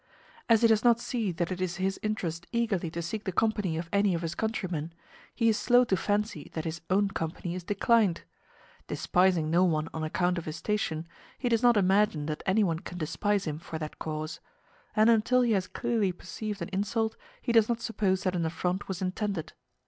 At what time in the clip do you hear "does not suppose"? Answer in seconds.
17.51-18.23